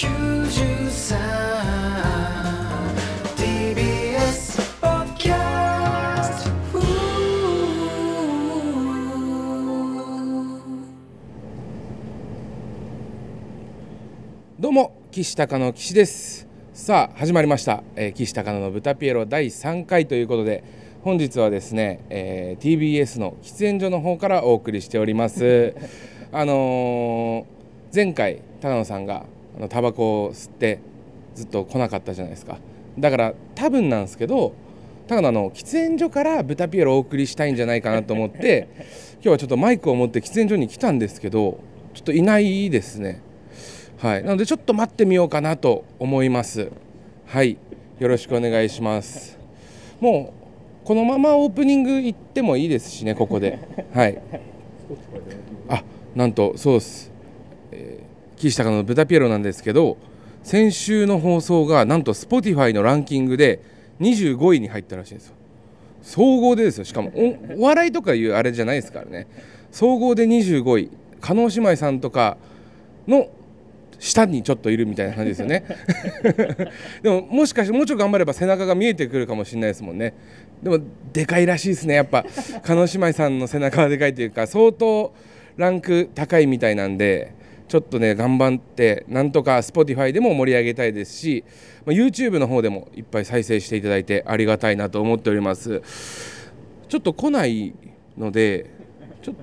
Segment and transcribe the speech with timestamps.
[0.00, 0.06] ど
[14.68, 16.46] うも岸高野岸です。
[16.72, 20.62] さあ始まりました、えー、岸高野の豚ピエロ第3回ということで
[21.02, 25.74] 本日はですね、えー TBS の喫煙所の方からお送りしております。
[26.30, 27.58] あのー
[27.92, 29.24] 前回高野さんが
[29.68, 30.80] タバコを吸って
[31.34, 32.58] ずっと来なかったじゃないですか
[32.98, 34.54] だから多分なんですけど
[35.08, 38.68] 高野あの喫煙所から豚ピエロをお送りしたいんじゃないかなと思って
[39.20, 41.58] 今日はちょっとマイクを持って喫煙所に来たんですけど
[41.94, 43.22] ちょっといないですね
[43.98, 46.70] はい、なのでちょっと待ってみようかなと思います。
[47.26, 47.58] はい、
[47.98, 49.36] よろしくお願いします。
[49.98, 50.32] も
[50.84, 53.58] うこのままオープニング行ってもいいですしね、ここで。
[53.92, 54.22] はい。
[55.68, 55.82] あ、
[56.14, 57.10] なんとそうです。
[58.38, 59.98] 岸高野の豚ピエロなんですけど、
[60.42, 63.62] 先週の放送がなんと Spotify のランキングで
[64.00, 65.34] 25位に入ったらしいんですよ。
[66.02, 66.84] 総合でですよ。
[66.84, 69.26] しかもおお笑いとかいうあれじゃないですからね。
[69.70, 70.90] 総合で25位。
[71.20, 72.36] 加納姉妹さんとか
[73.08, 73.28] の
[73.98, 75.64] 下にちょっといるみたいな感じですよね。
[77.02, 80.14] でももしかしてもうちょっと頑張れば背中が見えてくるかもしれないですもんね。
[80.62, 80.78] でも
[81.12, 81.94] でかいらしいですね。
[81.94, 82.24] やっぱ
[82.62, 85.12] 加納姉妹さんの背中はでかいというか相当
[85.56, 87.36] ランク高いみたいなんで。
[87.68, 91.44] ちょっとね頑張ってなんとか Spotify でも盛り上げたいですし、
[91.84, 95.82] ま、YouTube の方でもいっぱい再生していただいてありがたいなと思っております。
[96.88, 97.74] ちょっと来ない
[98.16, 98.70] ので
[99.20, 99.34] ちょっ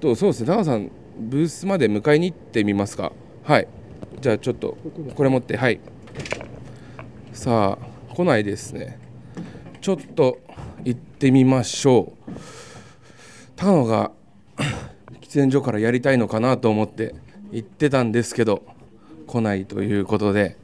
[0.00, 3.12] とそうですね高さんブースまで迎えに行ってみますか。
[3.44, 3.68] はい。
[4.20, 4.76] じゃあちょっと
[5.14, 5.80] これ持ってはい。
[7.32, 8.98] さあ来ないですね。
[9.80, 10.38] ちょっと
[10.84, 12.32] 行ってみましょう。
[13.56, 14.12] 高野が
[15.22, 17.14] 喫煙所からやりたいのかなと思って。
[17.52, 18.62] 行ってたんですけど
[19.26, 20.56] 来ないということで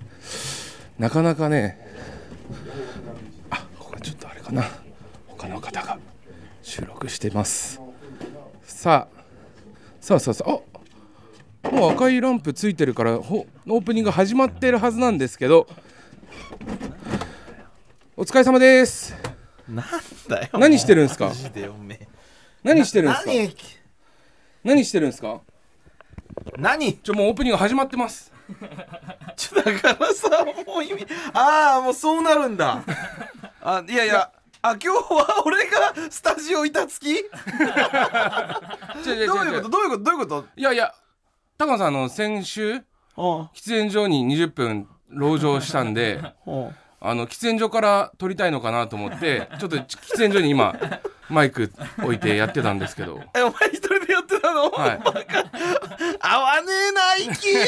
[0.99, 1.79] なかなかね
[3.51, 4.65] あここちょっとあれかな。
[5.27, 5.99] 他の方が
[6.63, 7.81] 収録してます。
[8.65, 9.19] さあ
[10.01, 10.59] さあさあさあ
[11.65, 15.69] あもう赤いランプついてるからほオープニング始まってるはずなんですけど
[18.17, 19.15] お疲れ様です。
[19.69, 19.87] なん
[20.29, 20.49] だよ。
[20.59, 21.27] 何してるんですか
[22.65, 23.31] 何してるんですか？
[23.31, 23.55] 何？
[24.65, 25.41] 何してるんですか？
[26.57, 26.95] 何？
[26.99, 28.33] ちょもうオープニング始まってます。
[29.37, 32.83] ちょだからさもう意味ああもうそうなるんだ。
[33.63, 34.31] あいやいや
[34.63, 37.25] あ今日は俺がスタジオ板付き？
[39.05, 39.69] どういうこと？
[39.69, 40.03] どういうこと？
[40.03, 40.45] どういうこと？
[40.57, 40.95] いやいや
[41.59, 42.83] 高野さんあの先週うん
[43.17, 50.75] 喫煙所に20分籠城したんでうんあの喫煙所から撮りたいのかなと思ってちょっと喫煙所に今
[51.29, 51.73] マイク
[52.03, 53.21] 置いてやってたんですけど。
[53.37, 55.01] えお前一人でやってたの、はい。
[56.21, 57.51] 合わねえな息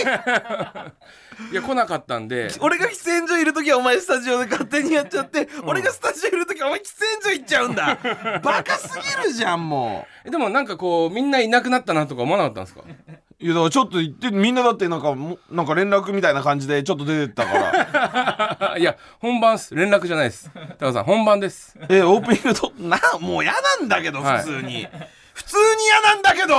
[1.53, 2.51] いや来なかったんで。
[2.61, 6.83] 俺が喫煙所いる時はお前スタジオで勝手にやっちゃって、俺がスタジオいる時はお前喫
[7.23, 7.99] 煙所行っちゃうんだ。
[8.43, 12.83] バカすぎるじゃんもでもなんかこうみんないなくなったなとか思わなかったんですか？
[12.83, 18.77] ういやだからちょっと言ってみんなだってなんかもなんか連絡みたいな感じでちょっと出てったから。
[18.79, 20.51] いや本番っす連絡じゃないです。
[20.79, 21.75] 高野さん本番です。
[21.89, 24.39] えオープニングとなもう嫌なんだけどはい。
[24.43, 24.87] 普通に、
[25.33, 26.55] 普通に嫌なんだけど。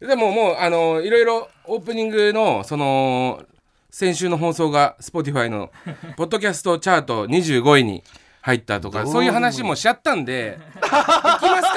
[0.08, 3.42] でももうあのいろいろオープニングのその
[3.90, 5.70] 先週の放送が Spotify の
[6.16, 8.02] ポッドキャストチャート25位に
[8.42, 10.98] 入ったとかそういう話もしちゃったんで行きま
[11.62, 11.73] すか？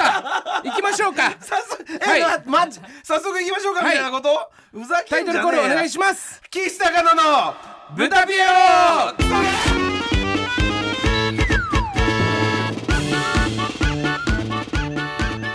[0.64, 1.32] 行きましょうか。
[1.40, 2.20] 早速え、はい。
[2.20, 6.40] なマジ早速行きましょうかみたいなこと、ふざタイトルけんじゃねえコールお願いしします。
[6.50, 7.54] 岸高野の
[7.96, 8.48] 豚ピエロ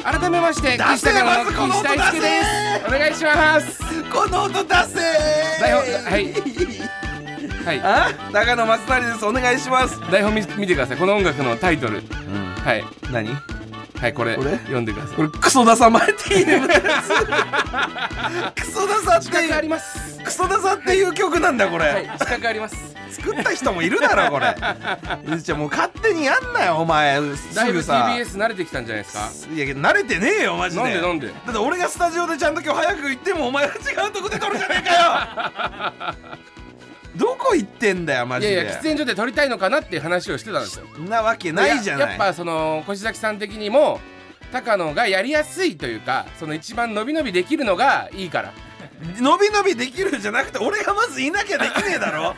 [0.04, 2.88] 改めまして岸高野まずこの音出せ輔です。
[2.88, 4.04] お願いします。
[4.12, 5.00] この音出せ
[5.62, 6.34] 台本はい。
[7.66, 7.80] はい。
[7.84, 8.12] あ？
[8.34, 9.26] 高野松成です。
[9.26, 10.00] お願いします。
[10.12, 10.98] 台本見見てください。
[10.98, 12.04] この音楽のタイトル。
[12.66, 12.84] はい。
[13.12, 13.63] 何？
[14.04, 14.58] はいこれこれ？
[14.58, 15.16] 読んでください。
[15.16, 22.76] これクソダサマイティーネムですクソダサって資格ありいうますクソダサっていう曲なんだこれ、はい資格あります。
[23.12, 24.56] 作った人もいるだろこれ。
[25.40, 27.22] じゃあもう勝手にやんなよお前。
[27.38, 29.54] すだいぶ TBS 慣れてきたんじゃないですか？
[29.54, 30.84] いや慣れてねえよマジで。
[30.84, 31.28] なんでなんで？
[31.28, 33.78] だって俺がスタジオでちゃんと今日早く行ってもお前は違
[34.10, 34.94] うとこで撮るじゃねえか
[36.12, 36.14] よ。
[36.28, 36.53] ど
[37.44, 38.54] こ行ってんだよマいジで。
[38.56, 40.86] やいや喫煙所で撮りたいのかなっていう話をしてたんですよ。
[40.96, 42.02] そんなわけないじゃない。
[42.04, 44.00] ややっぱその越崎さん的にも
[44.52, 48.54] 高野がやりやすいというかその一番伸び伸びできるのがいいから。
[49.20, 52.34] 伸び伸びできるじゃなくて俺がまずいなきゃできねえだろ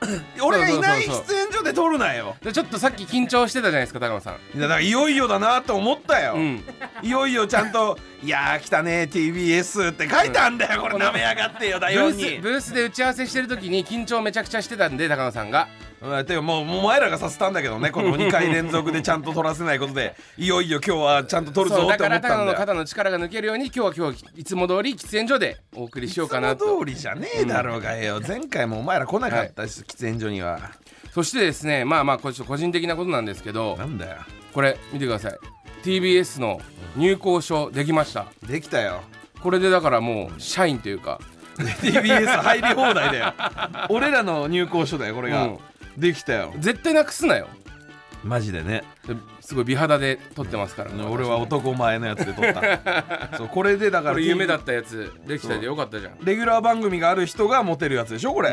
[0.42, 2.36] 俺がいないそうそうそう出演所で撮るなよ。
[2.42, 4.34] でちょっとさっき緊張してたじゃないですか高野さん。
[4.58, 6.64] いやだからいよいよだなと思ったよ、うん。
[7.02, 12.24] いよいよちゃんと「いやー来たね TBS」って書いてあんだよこれなめやがってよだブよに。
[12.24, 15.68] ースブースで打ち合わせしてる時に緊張めちゃくちゃしてたんで高野さんが
[16.06, 16.46] うん。
[16.46, 30.60] もうもうお前らがさせたんだけどねこの2回連続でちゃんと撮らせないことでいよいよ今日はちゃんと撮るぞって思から高野のったんだよ肩の力が抜けるように今日は今日はいつも通り喫煙所でお送りしようかないつもと通りじゃねえだろうがよ、前回もお前ら来なかったし、喫煙所には。
[31.12, 34.16] そしてですねまあまあこれちょっと個人的なことなんですけどなんだよ。
[34.52, 35.38] これ見てください。
[35.82, 36.60] TBS の
[36.96, 38.26] 入校証できました。
[38.46, 39.02] できたよ。
[39.42, 41.20] これでだからもう社員というか。
[41.56, 43.34] TBS 入り放題だよ。
[43.88, 45.58] 俺らの入校書だよこれが、うん
[45.96, 46.52] できたよ。
[46.58, 47.48] 絶対なくすなよ。
[48.24, 48.82] マジでね。
[49.06, 50.90] ですごい美肌で撮ってますから。
[51.08, 53.36] 俺は男前のやつで撮った。
[53.38, 56.12] そうこれでだから夢だったやつできたでよかったじゃん。
[56.24, 58.50] レギュラー番組がある人がモテるやつでしょこれ、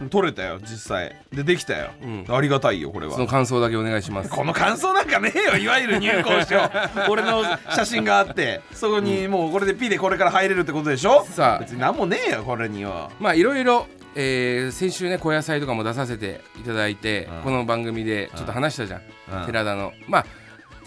[0.00, 0.08] うん。
[0.10, 1.16] 撮れたよ実際。
[1.32, 2.24] でできたよ、うん。
[2.28, 3.14] ありがたいよこれは。
[3.14, 4.28] その感想だけお願いします。
[4.30, 6.70] この感想なんかねえよいわゆる入校証
[7.08, 8.60] 俺の写真があって。
[8.72, 11.24] そこにもうこれで P でこれから入れるってことでしょ？
[11.30, 11.58] さあ。
[11.60, 13.10] 別に何もねえよこれには。
[13.18, 13.86] まあいろいろ
[14.16, 17.42] えー先週ね小野菜とかも出させていただいて、うん。
[17.42, 19.02] この番組でちょっと話したじゃん、
[19.40, 19.46] うん。
[19.46, 19.92] 寺田の。
[20.08, 20.26] まあ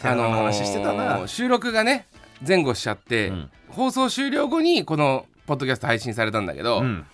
[0.02, 1.20] 寺田の話してたな。
[1.20, 2.08] ー収録がね
[2.46, 3.50] 前後しちゃって、うん。
[3.70, 7.06] 放送終了後にこのポッドキャスト配信されたんだけど、うん。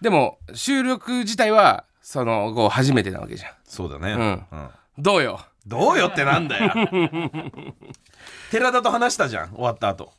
[0.00, 3.52] でも収録自体はその後初めてなわけじゃん。
[3.64, 4.12] そうだね。
[4.12, 4.46] うん。
[4.58, 4.68] うん。
[4.98, 5.40] どうよ？
[5.66, 6.72] どうよってなんだよ。
[8.50, 10.12] 寺田と話したじゃん終わった後。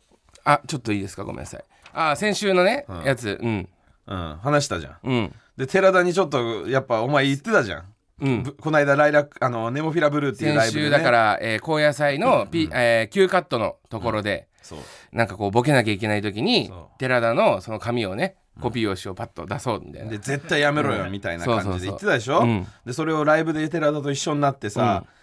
[0.44, 1.24] あちょっといいですか？
[1.24, 1.64] ごめんなさい。
[1.94, 3.04] あ先週のね、うん。
[3.04, 3.40] やつ。
[3.42, 3.70] うん
[4.10, 4.98] うん話したじゃん。
[5.04, 5.36] うん。
[5.56, 7.84] で寺田にちょっとやっぱお前言ってたじゃん。
[8.22, 8.44] うん。
[8.44, 14.80] ぶこの間ライラックあのネモフィラブルーっていうラ先イブで、ね、週だから、えー高野菜の、P えー、Q カットのところで、そう。
[15.12, 22.68] なんかこうボケなきゃいけない時に寺田のその紙をねコピー用紙をパッと出そうみたいな、で絶対やめろようんみたいな感じで言ってたでしょ、うん。
[22.86, 25.19] でそれをライブで寺田と一緒になってさ、あ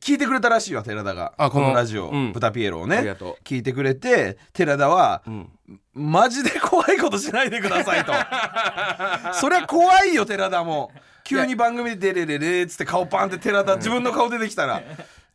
[0.00, 1.34] 聞いてくれたらしいよ寺田が。
[1.36, 2.32] こあこののラジオ、うん。
[2.32, 2.98] ブタピエロをね。
[2.98, 5.50] ありがと聞いてくれて寺田は、ん。
[5.92, 8.12] マジで怖いことしないでくださいと。
[9.34, 10.92] そりゃ怖いよ寺田も。
[11.24, 14.82] 急に番組で「デレレレ」っつって顔パンって寺田自分の顔出てきたら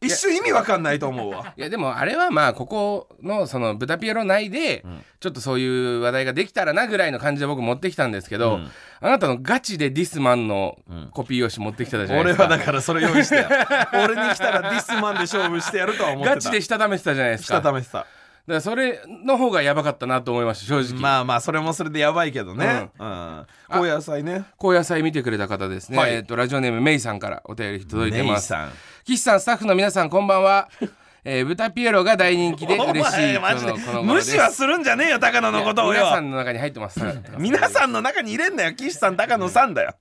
[0.02, 1.54] 一瞬意味わかんないと思うわ。
[1.58, 4.86] いやでもあれはまあここのそのブタピエロ内で
[5.20, 8.72] ちょっとそういう話題ができたらなぐらいの感じで僕持ってきたんですけど、うん。
[9.02, 10.78] あなたのガチでディスマンの
[11.12, 13.48] コピー用紙持ってきてたじゃないですか、俺はだからそれ用意してよ
[13.94, 16.36] 俺に来たらディスマンで勝負してやるとは思ってた。
[16.36, 17.46] ガチでしたためてたじゃないですか。
[17.46, 18.06] したためてた
[18.54, 22.90] らそれの方がやばかったなと思いました正直、まあまあそれもそれでやばいけどね。
[22.98, 23.46] うん。
[23.70, 24.46] 高野菜ね。
[24.58, 26.14] 高野菜見てくれた方ですね、はい。
[26.16, 28.48] えっとラジオネームメイさんからお便り届いてます。
[28.48, 28.72] さん。
[29.06, 30.70] 岸さんスタッフの皆さんこんばんは、
[31.24, 33.74] えー、ブタピエロが大人気でお嬉しい前マジで？
[34.04, 36.00] 無視はするんじゃねえよ高野のことをよ。
[36.00, 37.00] 皆さんの中に入ってます。
[37.38, 39.94] 皆さんの中に入れんなよ岸さん高野さんだよ。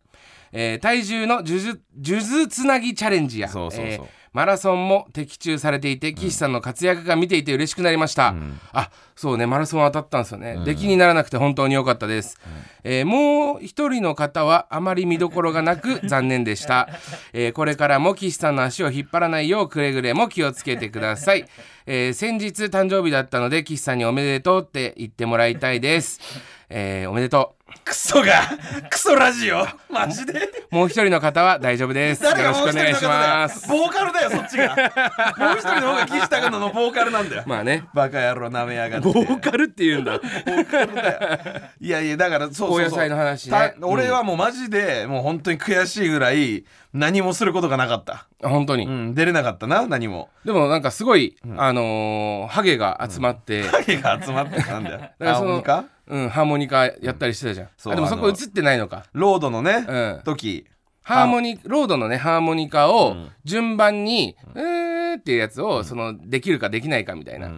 [0.52, 3.48] えー体重の数珠つなぎチャレンジや。
[3.48, 3.86] そうそうそう。
[3.86, 8.34] えーマラソンも的中されていて岸さんの活躍が見ていて嬉しくなりました、
[8.72, 12.38] あそうねマラソン当たったんですよね、出来にならなくて本当に良かったです、
[12.84, 16.88] えーもう一人の方はあまり見どころがなく 残念でした、
[17.32, 21.46] えーこれからも岸さんの足を引っ張らないようくれぐれも気をつけてください、
[21.86, 26.20] えー先日誕生日だったので岸さんにおめでとうって言ってもらいたいです、
[26.70, 27.54] えーおめでと
[27.84, 28.42] クソが
[28.90, 29.66] クソラジオ？
[29.90, 30.32] マジで？
[30.70, 32.24] うもう一人の方は大丈夫です。
[32.24, 34.68] よ誰がろしくお願いしもう一人の方だよますボーカルだよそっちが。
[34.68, 37.42] もう一人の方が 岸高野のボーカルなんだよ。
[37.46, 37.84] まあね。
[37.94, 39.08] バカ野郎なめやがって。
[39.12, 40.14] ボーカルって言うんだ。
[41.80, 42.78] いやいやだからそうそうそう。
[42.78, 43.74] 高野菜の話ね。
[43.80, 46.64] た俺はもうマジでもう本当に悔しいぐらい
[46.94, 48.26] 何もすることがなかった。
[48.42, 50.30] 本当に、うん出れなかったな何も。
[50.44, 54.98] でもなんかすごい、あのーハゲが集まって、 影が集まってなんだよ。
[54.98, 55.84] からその青鬼か？
[56.08, 59.04] うん、ハーモニカやったりしてたじゃん、そうあでもそこ映ってないのか。
[59.12, 60.22] ロードのね、うん。
[60.24, 60.66] 時。
[61.02, 67.50] ハーモニロードのねハーモニカを順番に「うーっていうやつをそのできるかできないかみたいな。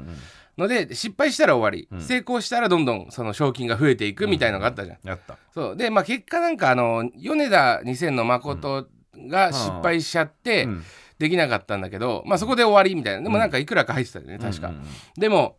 [0.56, 4.98] ので失敗したら終わり、成功したらどんどんその賞金が増えていくみたいのがあったじゃん。
[5.02, 5.36] やった。
[5.54, 5.76] そう。
[5.76, 8.86] でまあ結果なんかあの米田2000の誠
[9.28, 10.84] が失敗しちゃってん。
[11.18, 13.22] できなかったんだけど、まあそこで終わりみたいな。
[13.22, 14.68] でもなんかいくらか入ってたよね確か。
[14.68, 14.82] うんうん。
[15.18, 15.58] でも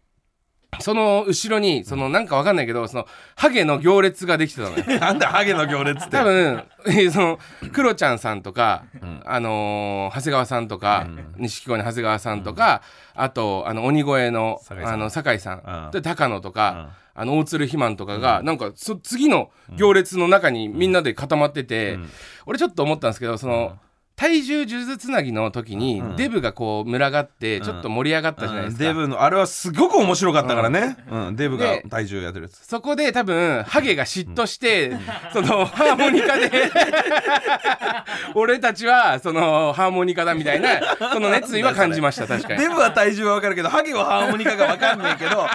[0.79, 4.83] その後ろにそのなんかわかんないけどそのハゲの行列ができてたのよ。
[4.99, 6.11] なんだハゲの行列って。
[6.11, 6.63] 多分
[7.11, 7.39] その
[7.73, 8.85] クロちゃんさんとか、
[9.25, 12.81] あのー長谷川さんとか錦鯉の長谷川さんとか、
[13.13, 14.93] あとあの鬼越の酒井さん。
[14.93, 15.91] あの酒井さん、うん。
[15.91, 21.99] で高野とか、あの大鶴ひまんとかが、なんかそ次の行列の中にみんなで固まってて、
[22.45, 23.77] 俺ちょっと思ったんですけどその、
[24.21, 26.15] 体重数珠つなぎの時に、うん。
[26.15, 31.35] デブがこう群がってちょっと盛り上がったじゃないですか、デブのあれはすごく面白かったからね、うん。
[31.35, 32.63] デブがで体重やってるやつ。
[32.63, 34.95] そこで多分ハゲが嫉妬して、
[35.33, 36.51] そのハーモニカで
[38.35, 40.69] 俺たちはそのハーモニカだみたいな
[41.11, 42.59] その熱意は感じました確かに。
[42.59, 45.47] デブは体重は分かるけどハゲはハーモニカが分かんねえけど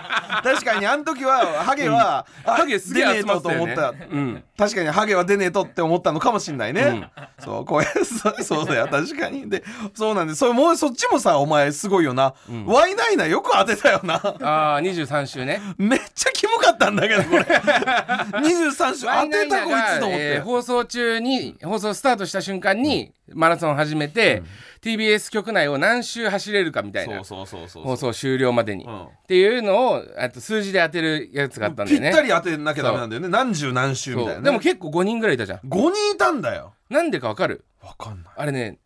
[0.43, 3.91] 確かにあの時はハゲは、あハゲすげえ集まってたとと思った。
[3.91, 4.43] うん。
[4.59, 7.11] 確かにハゲは出ねえとって思ったのかもしんないね、
[7.47, 8.89] そうこうやそそうだよ。
[8.91, 9.49] 確かに。
[9.49, 9.63] で
[9.95, 12.35] そうなんでそれもうそっちもさお前すごいよな、
[12.67, 14.15] ワイナイナよく当てたよな。
[14.17, 15.61] ああ23週ね。
[15.79, 17.43] めっちゃキモかったんだけどこれ。
[17.45, 24.43] 23週当てたこいつと思って、えー放送中に放送スタートした瞬間にマラソン始めて、
[24.83, 29.03] TBS 局内を何周走れるかみたいなそうそうそうそう放送終了までに、うん。
[29.05, 32.11] っていうのをあと数字で当てるやつがあったんだよね。
[32.11, 33.29] ぴったり当てなきゃダメなんだよね。
[33.29, 35.59] 何十何週みたいな、ね、でも結構5人ぐらいいたじゃん。
[35.61, 37.65] 5人いたんだよなんでかわかる？
[37.83, 38.33] わかんない。
[38.37, 38.79] あれね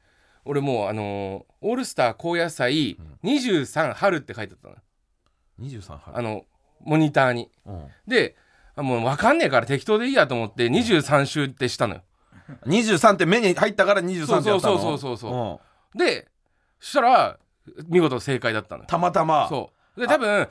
[0.44, 4.76] 俺もうあのーオールスター高野菜23春って書いてあったの。
[5.68, 6.16] 23春。
[6.18, 6.44] あの
[6.80, 7.50] モニターに。
[7.66, 7.86] うん。
[8.06, 8.36] で
[8.76, 12.02] あもう分かんねえから適当でいいやと思って23週ってしたのよ。
[12.66, 14.78] 23って目に入ったから23ってやったの？
[14.78, 15.60] そうそうそうそうそ
[15.94, 15.98] う。
[15.98, 16.06] うん。
[16.06, 16.28] で
[16.80, 17.38] そしたら
[17.86, 18.86] 見事正解だったのよ。
[18.88, 19.48] たまたま。
[19.48, 20.00] そう。
[20.00, 20.48] で多分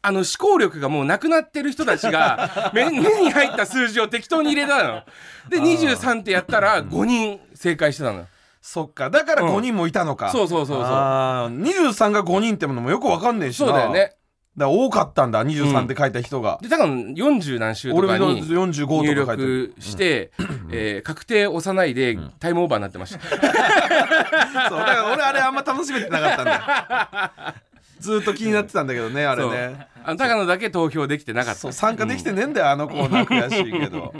[0.00, 5.02] あの思考力がもうなくなってる人たちが 目目に入った数字を適当に入れたの。
[5.48, 8.26] で23ってやったら5人正解してたのよ。
[8.60, 9.10] そっか。
[9.10, 9.56] だからうん。
[9.56, 10.84] 5人もいたのか、そうそうそうそう。
[10.84, 11.62] あー。
[11.62, 13.68] 23が5人ってものもよくわかんねえしな。
[13.68, 14.18] そうだよね。
[14.58, 20.32] だから多かったんだ23って書いた人が、で多分40何週とかに45入力して、
[20.72, 27.54] えー確定押さないでタイムオーバーになってました、 そうだから俺あれあんま楽しめてなかったんだよ
[27.98, 29.88] ずーっと気になってたんだけどねあれね。
[30.04, 31.72] あの高野だけ投票できてなかった。
[31.72, 34.14] 参加できてねえんだよあのコーナー悔しいけど。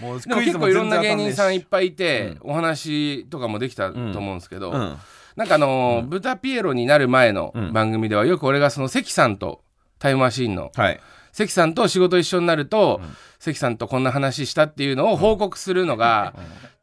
[0.00, 4.96] もうでも結構いろんな芸人さんいっいぱいいて、お話とかもできたと思うんですけど、うん。
[5.36, 7.72] なんかあのー豚ピエロになる前のうん。
[7.72, 9.62] 番組ではよく俺がその関さんと
[9.98, 11.00] タイムマシーンのはい。
[11.32, 13.00] 関さんと仕事一緒になると、
[13.38, 16.34] 関さんとこんな話したっていうのを報告するのが、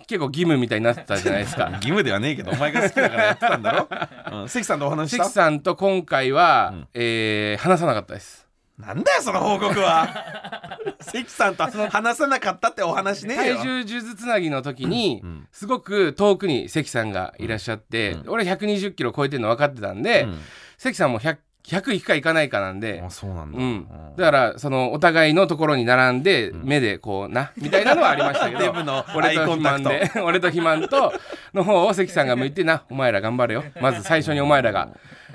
[0.09, 1.69] 結構義務みたいになってたじゃないですか。
[1.77, 3.87] 義務ではねえけどお前が好きだからやってたんだろ、
[4.41, 5.23] うん、関さんとお話しした？
[5.25, 6.87] 関さんと今回は、うん。
[6.95, 8.47] えー話さなかったです。
[8.79, 10.07] なんだよその報告は。
[11.01, 13.57] 関さんと話さなかったってお話ねえよ。
[13.57, 20.39] 体重数珠つなぎの時に、うんすごく遠くに関さんがいらっしゃって、俺120キロ超えてるの分かってたんで、うん。
[20.77, 21.37] 関さんも 100,
[21.69, 31.13] 100いくかいかないかなんであ、そうなんだ、うん、だからそのお互いのところに並んで、目でこうなみたいなのはありましたけどデブのア俺と肥満で 俺と肥満と
[31.53, 33.63] の方を関さんが向いてなお前ら頑張れよ。
[33.81, 34.89] まず最初にお前らが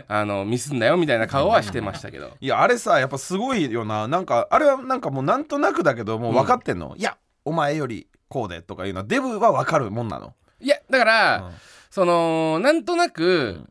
[0.08, 2.32] あのミスんだよみたいな顔はしてましたけど。
[2.40, 4.08] いやあれさやっぱすごいよな。
[4.08, 10.34] なんかあれはなんかもうなんとなくだけどもう分かってんの、いやお前よりこうでとかいうのはデブは分かるもんなの。
[10.60, 11.52] いやだから、うん。
[11.90, 13.64] そのなんとなく、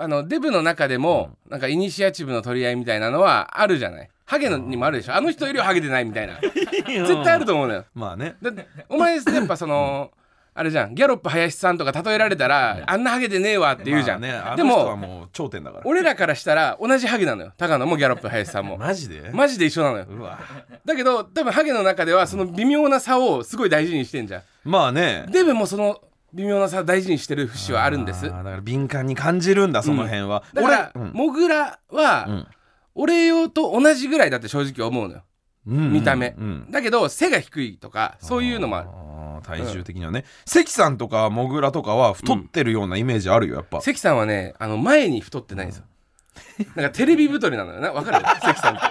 [0.00, 4.08] あのデブの中でも、なんかイニシアチブの取り合いみたいなのはあるじゃない？
[4.24, 5.14] ハゲのにもあるでしょ。
[5.14, 6.38] あの人よりはハゲてないみたいな。
[6.40, 7.84] 絶対あると思うのよ。
[7.94, 8.36] まあね。
[8.40, 10.10] だってお前やっぱその
[10.54, 10.94] あれじゃん。
[10.94, 15.82] ギャロップ林さんとか例えられたら、あんなハゲてねえわって言うじゃん、まあねあでももう頂点だから。
[15.84, 17.52] 俺らからしたら同じハゲなのよ。
[17.56, 18.76] 高野もギャロップ林さんも。
[18.76, 19.30] マジで？
[19.32, 20.06] マジで一緒なのよ。
[20.08, 20.38] うわ。
[20.84, 24.42] だけど多分ハゲの中ではその微妙な差をすごい大事にしてんじゃん。
[24.64, 25.26] まあね。
[25.30, 26.00] デブもその
[26.34, 28.24] 微妙な差を大事にしてる節はあるんです。
[28.24, 32.46] だから敏感に感じるんだその辺は、だから、俺モグラは、うん。
[32.94, 35.22] 俺用と同じぐらいだって正直思うのよ。
[35.66, 35.92] うん。
[35.92, 36.70] 見た目、うん。
[36.70, 38.88] だけど背が低いとかそういうのもある。
[38.90, 45.84] あー体重的にはね、関さんとかモグラとかは太ってるようなイメージあるよやっぱ、関さんはねあの前に太ってないんですよ。
[46.76, 47.90] なんかテレビ太りなのよな。
[47.92, 48.24] わかる？
[48.42, 48.86] 関さんって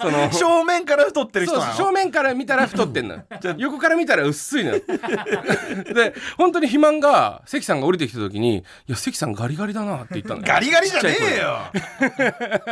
[0.00, 0.30] その。
[0.32, 1.74] 正面から太ってる人なの？
[1.74, 3.22] 正面から見たら太ってんのよ。
[3.58, 4.80] 横から見たら薄いのよ。
[5.94, 10.42] で本当に肥満が関さんが降りてきた時に「いや関さんガリガリだな」って言ったのよ。
[10.46, 11.58] ガリガリじゃねえよ。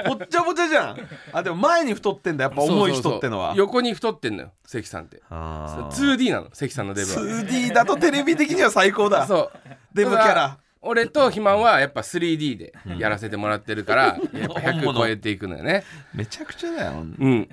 [0.07, 1.09] ぽっちゃぽちゃじゃん。
[1.33, 3.53] あでも前に太ってんだやっぱ重い人ってのは。
[3.57, 5.21] 横に太ってんのよ関さんって。
[5.31, 5.89] あ。
[5.91, 7.19] ー 2D なの関さんのデブは。
[7.21, 9.27] 2D だとテレビ的には最高だ。
[9.27, 9.69] そう。
[9.95, 15.85] デブキャラ俺と肥満はやっぱ 3D でやらせてもらってるから、 やっぱ100本物超えていくのよね。
[16.15, 17.49] めちゃくちゃだようん。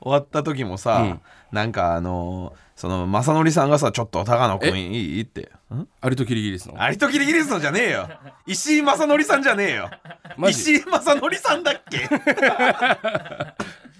[0.00, 1.20] 終わった時もさ、うん。
[1.52, 5.50] なんかあのーその正則さんがさちょっと高野君いいって。
[5.74, 5.88] ん？
[6.00, 6.80] アリとキリギリスの？
[6.80, 8.08] アリとキリギリスのじゃねえよ。
[8.46, 9.90] 石井正則さんじゃねえよ。
[10.48, 11.98] 石井正則さんだっけ？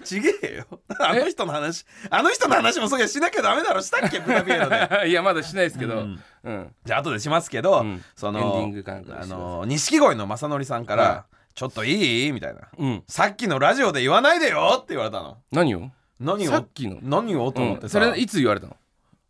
[0.09, 0.81] ちげえよ。
[1.01, 3.83] あの人の話あの人の話もそうやしなきゃダメだろ。
[3.83, 4.89] したっけブラピエロで。
[5.09, 6.53] いやまだしないですけど、ううん。
[6.53, 8.03] んじゃあ後でしますけど、うん。
[8.17, 11.25] そのエンディングかなんかにあの錦鯉の正則さんから、は
[11.55, 12.33] ちょっといい？
[12.33, 12.61] みたいな。
[12.79, 15.39] うん、さっきのラジオで言わないでよって言われたの。
[15.53, 15.91] 何を？
[16.21, 16.51] 何を？
[16.51, 16.99] さっきの？
[17.03, 17.53] 何を？
[17.53, 18.77] と思ってさ、それいつ言われたの？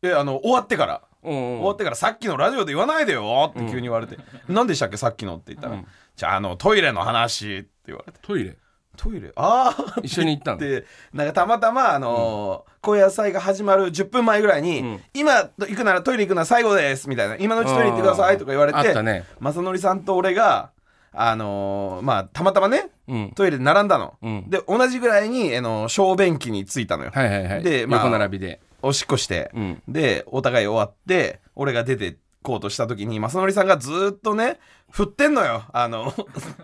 [0.02, 1.02] えあの終わってから。
[1.20, 4.16] 終わってからさっきのラジオで言わないでよって急に言われて、
[4.48, 5.86] 何でしたっけさっきのって言ったら、うん。
[6.16, 8.18] じゃああのトイレの話って言われて。
[8.22, 8.56] トイレ？
[8.98, 9.32] トイレ？
[9.36, 10.58] ああ一緒に行ったの？
[10.58, 15.00] でなんかたまたまあのー高野菜が始まる10分前ぐらいに、うん。
[15.14, 17.36] 今行くならトイレ行くなら最後ですみたいな。
[17.36, 19.24] 今のうちトイレ行ってくださいとか言われてあったね。
[19.40, 20.70] 正則さんと俺が
[21.12, 23.32] あのーまあたまたまねうん。
[23.34, 24.50] トイレで並んだの、うん。
[24.50, 27.62] で同じぐらいに、あの小便器に着いたのよ、はいはいはい。
[27.62, 28.60] でまあ横並びで。
[28.80, 29.82] おしっこして、うん。
[29.88, 35.64] でお互い終わって俺が出てこうとした時に正則さんがずーっとね振ってんのよ。
[35.72, 36.14] あの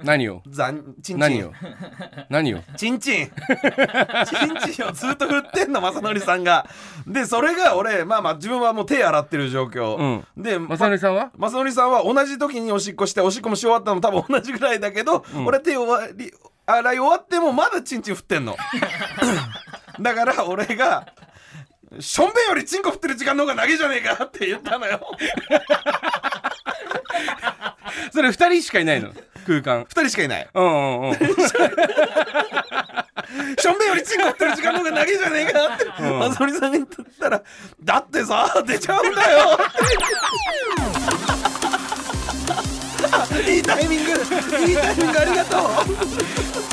[0.02, 0.42] 何を？
[0.46, 1.52] 残チンチン何を？
[2.30, 2.60] 何を？
[2.76, 3.30] チンチンチ
[4.70, 6.66] ンチンをずっと振ってんの正則さんが。
[7.06, 11.32] でそれが俺まあまあ自分はもう手洗ってる状況、でまさのりさんは？
[11.36, 16.32] 正則さんは同じ時におしっこしておしっこもし終わったのも多分同じぐらいだけど、俺手終わり
[16.64, 18.56] 洗い終わってもまだチンチン振ってんの。
[20.00, 21.06] だから俺が
[22.00, 25.00] 「しょんべんよりチンコ振ってる時間の方が長いじゃねえか」って言ったのよ。
[28.12, 29.10] それ二人しかいないの？
[29.46, 29.84] 空間。
[29.88, 30.48] 二人しかいない。
[30.54, 31.16] うんうんうん。
[31.16, 35.84] しょんべんよりチンコ振ってる時間の方が長いじゃねえかって。
[35.84, 35.88] う
[36.30, 36.34] ん。
[36.34, 36.86] さんが言っ
[37.20, 37.42] たら
[37.82, 39.58] 「だってさ出ちゃうんだよ」
[43.34, 43.44] って。
[43.52, 44.10] いいタイミング。
[44.12, 44.14] い
[44.72, 45.60] いタイミングありがとう。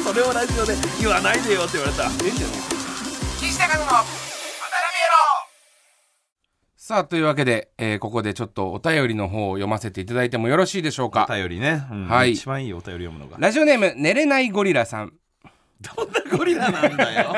[0.04, 2.10] それをラジオで言わないでよって言われた。
[3.40, 4.31] 岸高野の渡辺
[6.92, 11.26] さあというわけで、えーここでちょっとお便りの方を読ませていただいてもよろしいでしょうか？
[11.30, 12.06] お便りね、うん。
[12.10, 12.34] はい。
[12.34, 13.38] 一番いいお便り読むのが。
[13.40, 15.14] ラジオネーム寝れないゴリラさん。
[15.96, 17.34] どんなゴリラなんだよ。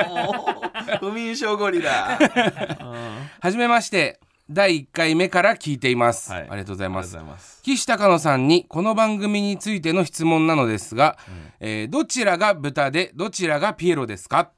[0.99, 3.29] 不眠症ゴリラ、うん。
[3.41, 4.19] はじめまして。
[4.49, 6.41] 第1回目から聞いています、はい。
[6.41, 7.61] ありがとうございます。
[7.61, 11.19] 岸高野さんにこの番組についての質問なのですが、
[11.59, 14.49] えーどちらが豚でどちらがピエロですか？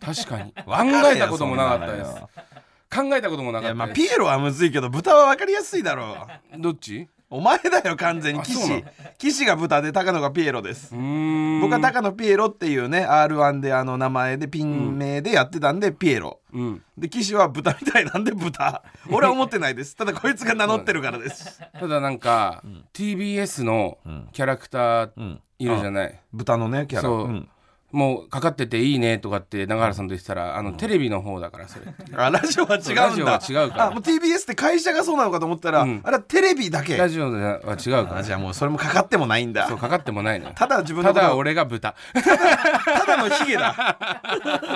[0.00, 0.52] 確かに。
[0.54, 2.14] 考えたこともなかったです
[2.94, 3.68] 考えたこともなかった。
[3.68, 6.60] です、いやまあピエロはむずいけど豚は分かりやすいだろう。
[6.60, 7.08] どっち？
[7.34, 8.82] お前だよ完全にあそうなの？
[9.16, 10.90] 岸岸が豚で高野がピエロです。
[10.92, 11.00] 僕
[11.72, 16.40] は高野ピエロっていうね R1 であの名前でピン名でやってたんでピエロ。
[16.52, 16.82] うん。
[16.98, 18.82] で岸は豚みたいなんで豚。
[19.10, 19.96] 俺は思ってないです。
[19.96, 21.58] ただこいつが名乗ってるからです。
[21.80, 23.96] ただなんか、TBS の
[24.32, 25.40] キャラクターうん。
[25.58, 27.02] いるじゃない、豚のねキャラ。
[27.04, 27.24] そう。
[27.24, 27.48] うん
[27.92, 33.08] もうかかってていいねとかって永原さんと言ってたらあのテレビの方だからそれあラジオは違うんだ。
[33.08, 33.86] ラジオは違うから。
[33.88, 36.00] あもう TBS って会社がそうなのかと思ったら、うん。
[36.02, 36.96] あれはテレビだけ。
[36.96, 38.18] ラジオでは違うから。
[38.18, 39.68] あじゃあもうそれもかかってもないんだ。
[39.68, 40.52] そうかかってもないのよ。
[40.54, 41.94] ただ自分のただこと俺が豚。
[42.14, 43.98] ただのヒゲだ。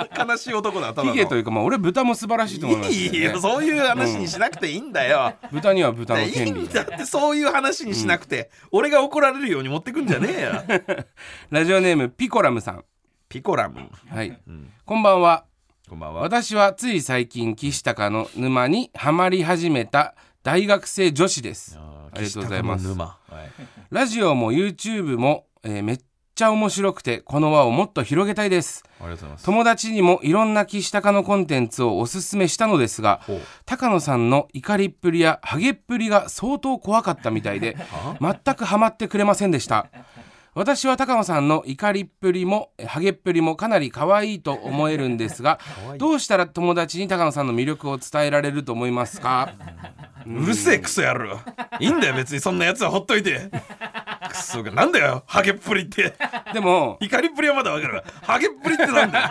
[0.17, 1.11] 悲しい男だただの。
[1.11, 11.05] ヒゲというかまあ俺豚も素晴らしいと思いますいいよそういう話にしなくていいんだよ、豚には豚のいい権利んだってそういう話にしなくて、俺が怒られるように持ってくんじゃねえよ。
[11.49, 12.83] ラジオネームピコラムさん
[13.29, 13.89] ピコラム。
[14.09, 14.39] はい、
[14.85, 15.43] こんばんは。
[15.89, 16.21] こんばんは。
[16.21, 21.77] 私はつい最近岸高の沼にはまり始めた大学生女子です。
[21.77, 22.87] ありがとうございます。
[22.87, 23.51] はい。
[23.89, 25.99] ラジオも YouTube も、えーめっ
[26.35, 28.83] ちゃ面白くてこの輪をもっと広げたいです。
[29.43, 33.21] 友達にもいろんな岸高のコンテンツをおすすめしたのですが
[33.65, 37.75] 高野さんの怒りっぷりやハゲっぷりが相当怖かったみたいで
[38.21, 39.87] 全くハマってくれませんでした
[40.57, 45.59] 私は高野さんの怒りっぷりもえハゲっぷりもかなり可愛いと思えるんですが
[45.99, 49.53] どうしたら友達に高野さんの魅力を伝えられると思いますか？
[50.25, 51.29] うるせえクソやる
[51.79, 52.39] いいんだよ別に。
[52.39, 53.51] そんなやつはほっといて
[54.37, 54.71] クソが。
[54.71, 56.13] なんだよハゲっぷりって。
[56.53, 57.95] でも怒りっぷりはまだわかる。
[57.95, 59.27] わハゲっぷりってなんだよ。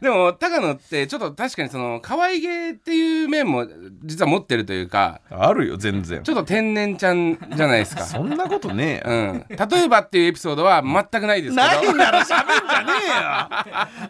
[0.00, 3.66] でも高野ってちょっと確かにその可愛げっていう面も
[4.04, 6.22] 実は持ってるというかあるよ全然。
[6.22, 8.02] ちょっと天然ちゃんじゃないですか。
[8.04, 9.14] そんなことねえよ。
[9.14, 11.66] うん、例えばっていうエピソードは全くないですけど。
[11.66, 12.92] ないなら喋んじゃね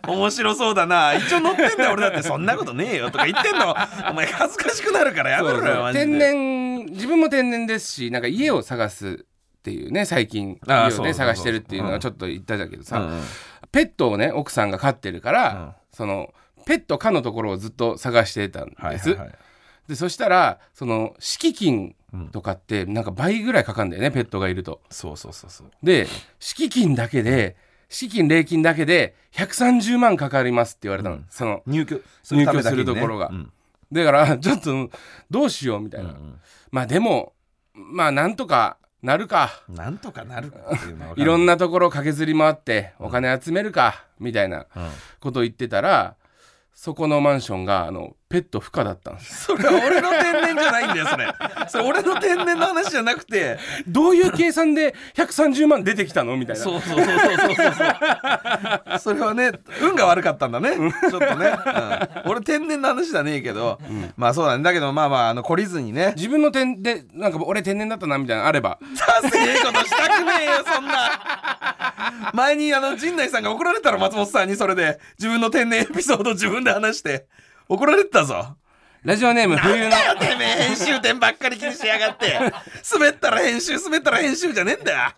[0.07, 0.14] えよ。
[0.14, 1.14] 面白そうだな。
[1.14, 2.22] 一応乗ってんだよ俺だって。
[2.22, 3.11] そんなことねえよ。
[3.11, 3.76] とか言ってんの。
[4.11, 9.24] お前恥ずかしくなるからやめろよ天然自分も天然ですしなんか家を探す
[9.62, 13.22] っていうね最近家をね探してるっていうのはちょっと言ったじゃんけどさ、うんうん。
[13.70, 15.72] ペットをね奥さんが飼ってるから、うん。
[15.92, 16.35] その
[16.66, 19.38] ペット可のところをずっと探してたんです、はいはいはい。
[19.87, 21.94] でそしたらその敷金
[22.33, 24.81] とかってなんか倍ぐらいかかるんだよねペットがいると。
[24.90, 25.70] そうそうそうそう。
[25.83, 26.09] で
[26.40, 27.57] 敷金だけで
[27.88, 31.27] 敷金礼金だけで130万かかりますって言われたの、うん。
[31.31, 32.01] その入居
[32.33, 33.29] 入居するところが。
[33.29, 33.53] うん。
[33.92, 34.90] だからちょっと
[35.31, 36.16] どうしようみたいな、
[36.70, 37.35] まあでも
[37.75, 39.51] まあなんとかなるか。
[39.69, 44.88] なんとかなるっていうのはいろんなところ駆けずり回ってお金集めるかみたいなうん
[45.21, 46.15] ことを言ってたら
[46.73, 49.45] そこのマンションがあのペット不可だったんです。
[49.45, 51.35] それは俺の天然じゃないんだよそれ。
[51.68, 53.59] それ俺の天然の話じゃなくて。
[53.87, 56.35] どういう計算で130万出てきたの？
[56.38, 56.62] みたいな。
[56.62, 57.55] そうそうそうそうそう。
[57.55, 60.71] そうそれはね運が悪かったんだね。
[61.11, 61.55] ちょっとね、
[62.25, 63.79] うん、俺天然の話じゃねえけど、
[64.16, 64.64] まあそうだね。
[64.64, 66.14] だけどまあまああの懲りずにね。
[66.16, 68.79] 自分の点でなんか俺天然だったなみたいなのあれば。
[69.23, 72.33] ダセえことしたくねえよそんな。
[72.33, 77.27] 前にあの陣内さんが怒られたら松本さんにそれで自分の天然エピソードを自分で話して
[77.68, 78.57] 怒られてたぞ。
[79.03, 80.48] ラジオネーム冬のだよてめえ。
[80.68, 82.38] 編集点ばっかり気にしやがって。
[82.92, 85.11] 滑ったら編集滑ったら編集じゃねえんだよ。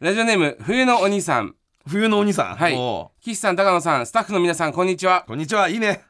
[0.00, 1.54] ラジオネーム冬のお兄さん。
[1.88, 2.56] 冬のお兄さん。
[2.56, 2.76] はい。
[3.22, 5.24] 岸さん高野さんスタッフの皆さんこんにちは。
[5.26, 5.68] こんにちは。
[5.68, 6.02] いいね。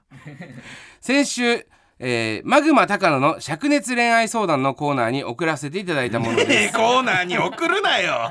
[1.00, 1.66] 先週、
[1.98, 6.52] えーマグマ高野の灼熱恋愛相談のコーナーに送らせていただいたものです。
[6.52, 8.30] ええコーナーに送るなよ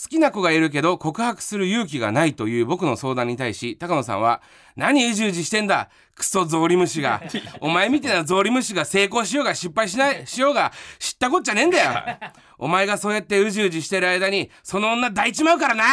[0.00, 4.42] 好きな子がいるけど告白する勇気がないという僕の相談に対し高野さんは
[4.76, 5.88] 「何うじうじしてんだ？
[6.16, 7.22] クソゾウリムシが。
[7.60, 11.92] お前みたいなゾウリムシが成功しようが失敗しないしようが知ったこっちゃねえんだよ。
[12.58, 15.84] お前がそうやってうじうじしてる間にその女抱いちまうからな!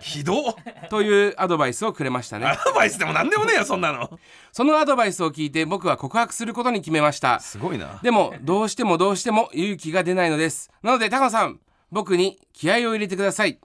[0.00, 0.54] ひどっ」
[0.90, 2.46] というアドバイスをくれましたね。
[2.46, 4.18] アドバイスでも何でもねえよそんなの。
[4.52, 7.40] そのアドバイスを聞いて僕は告白することに決めました。
[7.40, 8.00] すごいな。
[8.02, 10.70] でもどうしてもどうしても勇気が出ないのです。
[10.82, 11.58] なので高野さん
[11.90, 13.58] 僕に気合を入れてください。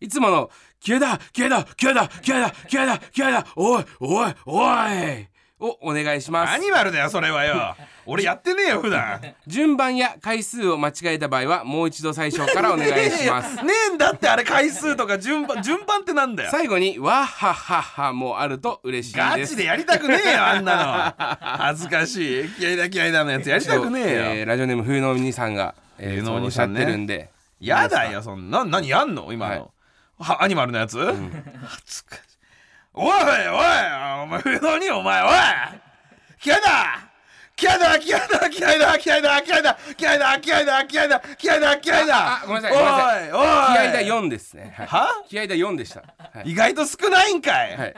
[0.00, 5.28] いつもの気合だ気合だ気合だ気合だ気合だ気合だおいおいおい
[5.60, 6.52] をお願いします。
[6.52, 7.76] アニマルだよそれはよ。
[8.06, 9.20] 俺やってねえよ普段。
[9.46, 13.56] 順番や回数を間違えた場合はもう一度最初からお願いします。
[13.64, 16.50] ねえんだってあれ回数とか順番順番ってなんだよ。
[16.50, 19.52] 最後にわっはっはっはもあると嬉しいガです。
[19.52, 21.36] チでやりたくねえよあんなの。
[21.64, 22.48] 恥ずかしい。
[22.58, 27.30] 気合いだ気合いだのやつやりたくねえよ、えーラジオネーム冬のお兄さんが、えーそうおっしゃってるんで
[27.66, 28.64] やだよそんな。
[28.64, 29.32] 何やんの？
[29.32, 29.70] 今の、
[30.18, 31.14] はアニマルのやつ、 恥
[31.86, 32.22] ずかしい。
[32.94, 33.48] おいおい
[34.22, 35.30] お前冬のにお前おい！
[36.40, 37.00] 気合いだ
[37.56, 40.84] 気合いだ気合いだ気合いだ気合いだ気合いだ気合いだ気合いだ！
[40.84, 43.32] 気合いだ気合いだ気合いだごめんなさい。
[43.32, 43.74] おいおい！
[43.74, 44.74] 気合だ4ですね。
[44.76, 44.86] はい。
[44.86, 45.08] は？
[45.28, 46.00] 気合だ4でした。
[46.00, 47.94] はい、意外と少ないんかい、はい、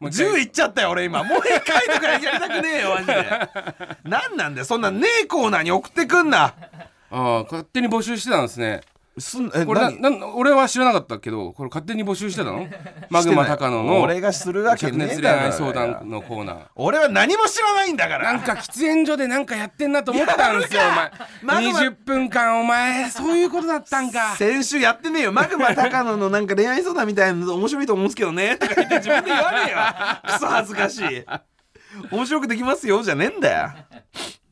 [0.00, 0.32] もう一回。
[0.32, 1.22] 10いっちゃったよ俺今。
[1.24, 3.48] もう一回とかやりたくねえよマジで。
[4.04, 6.44] 何なんだよそんなねえコーナーに送ってくんな。
[6.44, 6.52] あ
[7.10, 8.80] あ勝手に募集してたんですね
[9.18, 10.20] すんえこれな何？
[10.20, 12.66] なん俺は知らなかったけどこれ勝手に募集してたの？
[13.08, 16.58] マグマ高野の俺がするわけ灼熱恋ねえだろ愛相談のコーナー。
[16.74, 18.32] 俺は何も知らないんだから。
[18.32, 21.10] なんか喫煙所でなんかやってんなと思ったんですよお前。
[21.42, 24.36] マグマ20分間お前そういうことだったんか。
[24.36, 25.32] 先週やってねえよ。
[25.32, 28.56] マグマ高野のなんか恋愛相談みたいなの面白いと思うんですけどね。
[28.58, 29.78] とか言って自分で言わねえよ。
[30.34, 31.24] クソ恥ずかしい。
[32.10, 33.70] 面白くできますよじゃねえんだよ。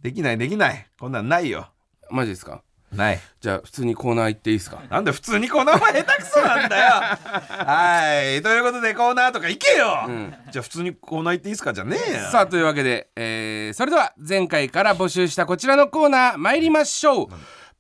[0.03, 0.87] できないできない。
[0.99, 1.69] こんなんないよ。
[2.11, 2.63] マジですか？
[2.97, 3.21] ない。
[3.41, 4.79] じゃあ普通にコーナー行っていいですか？
[4.91, 6.85] なんで普通にこのまま下手くそなんだよ。
[6.93, 8.43] はい。
[8.43, 10.09] ということでコーナーとか行けよ、
[10.51, 11.73] じゃあ普通にコーナー行っていいですか？
[11.73, 12.31] じゃねえよ。
[12.31, 17.29] さあというわけで、えーそれでは前回から募集したこちらのコーナー参りましょう。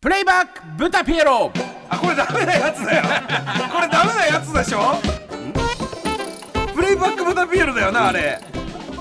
[0.01, 1.51] プレイバック豚ピエロ。
[1.89, 3.03] あこれダメなやつだよ。
[3.73, 4.97] これダメなやつでしょ？
[6.75, 8.41] プレイバックブタピエロだよなあれ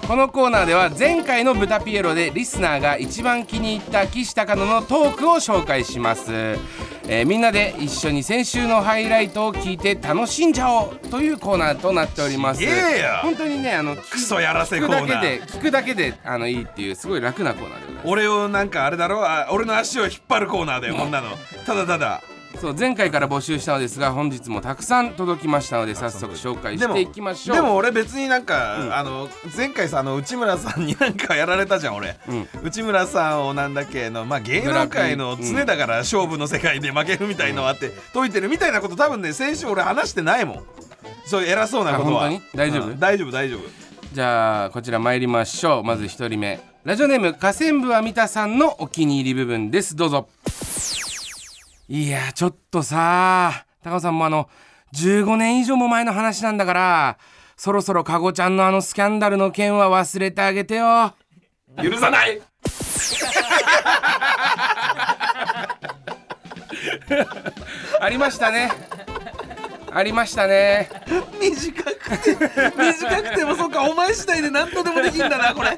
[0.08, 12.62] このコーナーでは前回の豚ピエロでリスナーが一番気に入った岸高野のトークを紹介します、えーみんなで一緒に先週のハイライトを聞いて楽しんじゃおうというコーナーとなっております。
[13.22, 15.10] 本当にねあのクソやらせ聞くコーナー。
[15.10, 18.08] だけで聞くだけであのいいっていうすごい楽なコーナーでございます。
[18.08, 21.32] 俺をなんかあれだろあ俺の足を引っ張るコーナーだよこんなの。
[21.66, 22.22] ただただ
[22.64, 27.58] そう前回から募集したのですが本日もたくさん届きましたので早速紹介していきましょう。
[27.58, 32.48] でも俺別になんか、あの前回さあの内村さんになんかやられたじゃん俺、うん。
[32.64, 40.64] 内村さんをなんだっけのまあ芸能界の常だから勝負の世界で負けるみたいのあって解いてるみたいなこと多分ね先週俺話してないもん。
[41.26, 42.28] そういう偉そうなことは。
[42.28, 42.72] あ本当に？
[42.72, 42.88] 大丈夫？
[42.88, 43.00] うん。
[43.00, 43.60] 大丈夫大丈夫。
[44.14, 45.84] じゃあこちら参りましょう。
[45.84, 46.62] まず一人目。
[46.86, 49.98] ラジオネーム河川部は三田さんのお気に入り部分です。
[49.98, 50.30] どうぞ
[51.90, 54.50] いやちょっとさ高尾さんもあの
[54.96, 57.18] 15年以上も前の話なんだから
[57.58, 61.14] そろそろかごちゃんのあのスキャンダルの件は忘れてあげてよ。
[61.82, 62.40] 許さない！
[68.00, 68.72] ありましたね
[69.96, 70.90] ありましたね。
[71.40, 75.78] 短くて短くてもそっかお前次第で何とでもできんだなこれ。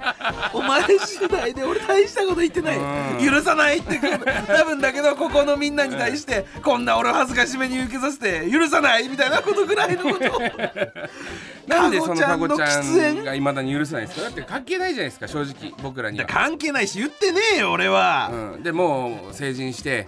[0.54, 2.78] お前次第で俺大したこと言ってない。
[3.24, 4.00] 許さないって
[4.48, 10.42] 多分だけどここのみんなに対してこんな俺を恥ずかしめに受けさせて許さないみたいなことぐらいのことを。
[11.68, 14.26] なんでそのかかごちゃんがいまだに許せないんですか？
[14.28, 15.74] だって関係ないじゃないですか正直。
[15.82, 20.08] 僕らには、関係ないし言ってねえよ俺は、うん、でもう成人して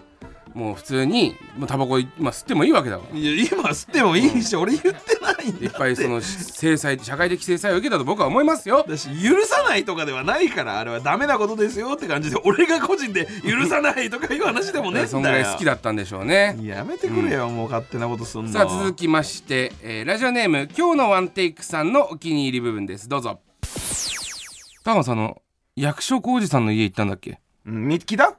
[0.54, 3.18] もう普通にもうタバコ今吸ってもいいわけだから。
[3.18, 8.84] いや今吸ってもいいし俺言ってないんだいっぱいその制裁社会的制裁を受けたと僕は思いますよ。
[8.88, 15.08] だし許さないとかではないからあれはダメなことですよって感じで 俺が個人で許さないとかいう話でもねえんだよ。
[15.08, 16.58] そんぐらい好きだったんでしょうね。
[16.64, 18.52] やめてくれよ、もう勝手なことすんの。
[18.52, 23.08] さあ続きまして、えーラジオネーム今日のワンテイクさんのお気に入り部分です。
[23.10, 23.40] どうぞ。
[24.84, 25.42] 高野さんあの
[25.76, 27.40] 役所広司さんの家行ったんだっけ？
[27.66, 28.36] うん見聞いた？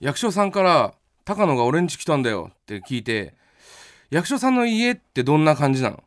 [0.00, 0.92] 役所さんから
[1.26, 3.34] 「高野が俺ん家来たんだよ」って聞いて
[4.10, 6.02] 役所さんの家ってどんな感じなの？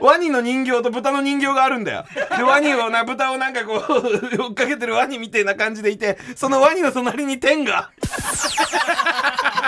[0.00, 2.04] ワニの人形と豚の人形があるんだよ。
[2.36, 3.82] でワニをな豚をなんかこう
[4.40, 7.90] 追っかけてるワニみたいな感じでいてそのワニの隣に天が。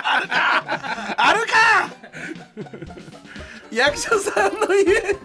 [0.07, 0.64] あるか！
[1.16, 1.88] あるか！
[3.72, 5.16] 役所さんの家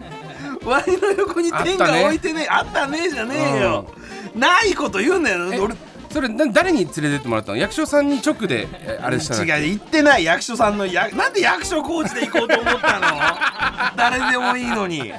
[0.63, 3.09] ワニの横に天が置いてねあったね。
[3.09, 3.93] じゃねえよ、
[4.33, 5.69] ないこと言うんだよ
[6.11, 7.57] それな誰に連れてってもらったの？
[7.57, 10.23] 役所さんに直でえあれした違う行ってない。
[10.23, 13.07] 役所さんのやなんで役所工事で行こうと思ったの？
[13.95, 15.13] 誰でもいいのに。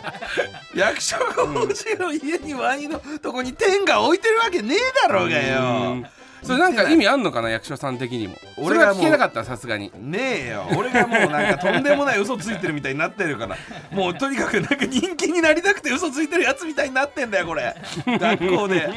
[0.74, 6.06] 役所工事の家にワインのとこに天が置いてるわけねえだろうがうよん
[6.42, 8.36] それなんか意味あんのかな役所さん的にも。
[8.56, 9.92] 俺は聞けなかったさすがに。
[9.96, 10.66] ねえよ。
[10.76, 13.56] 俺がもうなんかとんでもない嘘ついてるみたいになってるから。
[13.90, 17.74] もうとにかくなんか人気になりたくて嘘ついてるやつみたいになってんだよこれ。
[18.06, 18.88] 学校で。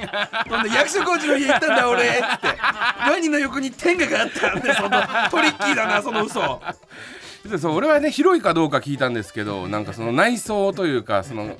[0.49, 2.03] ほんで役所工事の家行ったんだ俺。
[2.03, 2.17] って。
[3.09, 4.89] ワニの横に天下があったんでその
[5.29, 6.61] トリッキーだなその嘘。
[7.49, 11.57] でそう俺はね広いかどうか聞いたんですけどなんかその内装というかその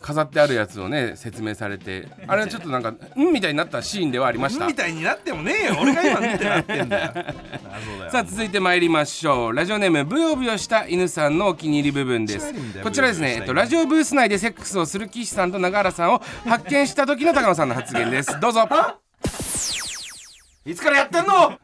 [0.00, 4.66] 飾ってあるやつをね説明されてあれはちょっとなんかうんみたいになったシーンではありました。
[4.66, 5.76] みたいになってもねえよ。
[5.80, 7.12] 俺が今見てなってんだよ。
[8.10, 9.52] さあ続いて参りましょう。
[9.52, 12.52] ラジオネームブヨブヨした犬さんのお気に入り部分です。
[12.82, 18.38] こちらですね、えっと、ラジオブース内でセックスをする岸さんと永原さんを発見した時の高野さんの発言です。
[18.40, 18.68] どうぞ。
[20.64, 21.58] いつからやってんの？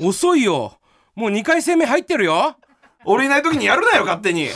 [0.00, 0.78] 遅いよ。
[1.14, 2.56] もう2回戦目入ってるよ。
[3.04, 4.48] 俺いない時にやるなよ勝手に。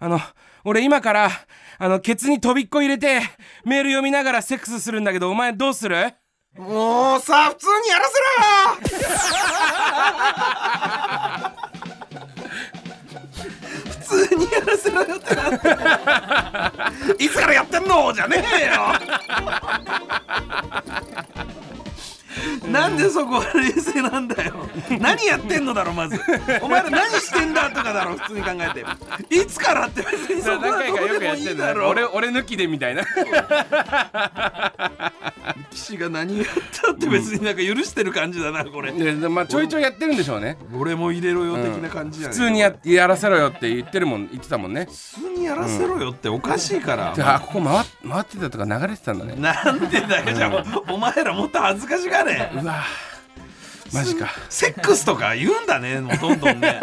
[0.00, 0.20] あの
[0.64, 1.30] 俺今から
[1.78, 3.20] あのケツに飛びっこ入れて
[3.64, 5.96] メール読みながらセックスするんだけどお前どうする？
[6.56, 8.96] もうさ普通にやらせろ！
[8.96, 9.48] よ
[13.84, 18.12] 普通にやらせろよってなんて いつからやってんの？
[18.12, 18.72] じゃねえよ
[22.70, 24.68] なんでそこは冷静なんだよ。
[25.00, 26.20] 何やってんのだろまず。
[26.62, 28.84] お前ら何してんだとかだろ普通に考えて。
[29.34, 31.88] いつからって別にそこはどうでもいいだろ。
[31.88, 33.04] 俺俺抜きでみたいな。
[35.70, 36.46] 騎士が何やっ
[36.82, 38.92] たって別になんか許してる感じだなこれ。
[38.92, 40.58] まあちょいちょいやってるんでしょうね。
[40.76, 44.86] 俺も入れろよ的な感じじゃね普通にややらせろよって言ってるもん言ってたもんね。
[44.86, 49.34] 普通にやらせろよっておかしいから、であここ回っ回ってたとか流れてたんだね。
[49.36, 52.27] なんでだよじゃあお前らもっと恥ずかしがれ
[52.60, 52.84] うわ
[53.92, 54.28] マジか。
[54.50, 56.80] セックスとか言うんだねもうどんどんね。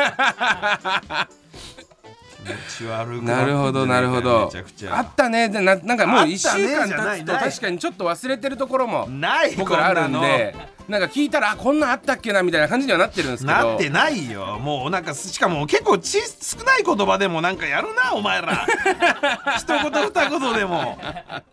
[2.46, 4.46] 気持ち悪くなるほどなるほど。
[4.46, 4.98] めちゃくちゃ。
[4.98, 5.50] あったね。
[5.50, 10.56] でななんかもう1週間経つと確かにちょっと忘れてるところもない僕らあるんで
[10.88, 13.58] なんか聞いたらあこんなんあったっけなみたいな感じにはなってるんですけど。
[13.58, 14.60] なってないよ。
[14.60, 18.67] もうなんかしかも結構ち少ない言葉でもなんかやるなお前ら。
[19.58, 20.98] 一言二言でも。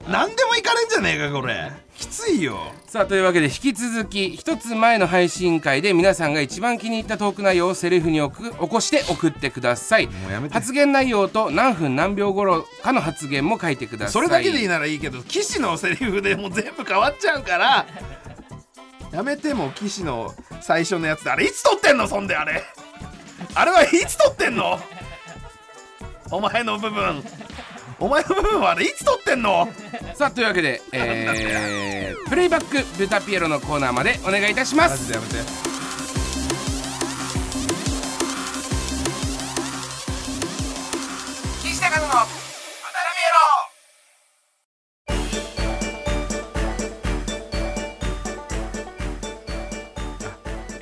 [0.08, 1.72] 何でもいかれんじゃねえかこれ。
[1.96, 2.58] きついよ。
[2.86, 10.06] さあというわけで引き続き一つ前の配信会で皆さんが一番気に入ったトーク内容をセリフに起く起こして送ってください。
[10.08, 10.54] もうやめて。
[10.54, 14.12] 発言内容と何分何秒頃かの発言も書いてください。
[14.12, 17.86] それだけでいいならいいけど騎士のセリフでもう全部変わっちゃうから
[19.12, 22.62] やめてもう騎士の最初のやつであれいつ撮ってんのそんであれ。
[23.54, 24.80] あれはいつ撮ってんの？
[26.30, 27.22] お前の部分。
[28.00, 29.68] お前の部分はあれいつ撮ってんの？
[30.14, 35.71] さあというわけで、えー、プレイバックブタピエロのコーナーまでお願いいたしまマすジでやめて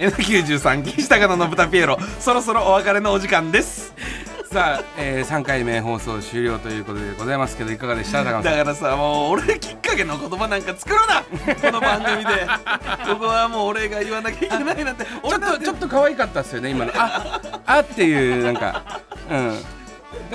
[0.01, 3.93] N93 岸高野の豚ピエロそろそろお別れのお時間です。
[4.39, 8.25] ロさあ、えー、3回目放送終了ということでございますけどいかがでした？
[8.25, 11.23] だからさもう俺きっかけの言葉なんか作るな！
[11.55, 12.47] この番組で。
[13.13, 15.05] ここはもう俺が言わなきゃいけないなんて。
[15.05, 16.93] ちょっとちょっと可愛かったっすよね今の。
[16.97, 18.83] ああっていうなんか
[19.31, 19.59] うん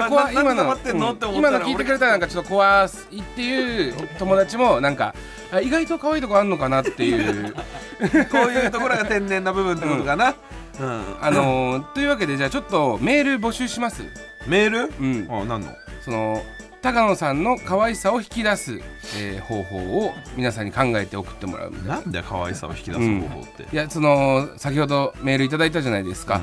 [0.08, 0.78] 怖い今のなん。
[1.36, 5.14] 今の聞いてくれたらなんかちょっと怖いっていう友達もなんか
[5.52, 7.54] あ意外と可愛いとこあんのかなっていう。
[8.32, 10.36] こういうところが天然な部分ってことかな、
[10.80, 11.04] うん。
[11.22, 14.04] あのーというわけでじゃあちょっとメール募集します。
[14.48, 14.94] メール？
[15.00, 15.28] うん。
[15.30, 15.68] あ何の？
[16.04, 16.44] その
[16.82, 18.80] 高野さんの可愛さを引き出す、
[19.18, 21.96] えー方法を皆さんに考えて送ってもらうみたいな。
[21.96, 26.42] なんだよ可愛さを引き出す方法って、いやその先ほどメールいただいたじゃないですか、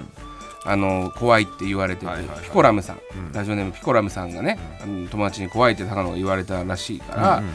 [0.65, 3.33] あの怖いって言われてて、ピコラムさん、うん。
[3.33, 7.53] ラジオネームピコラムさんがね、あの友達に怖いって高野が言われたらしいから、うんうん。